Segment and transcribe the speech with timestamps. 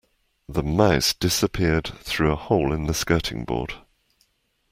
[0.49, 3.75] The mouse disappeared through a hole in the skirting board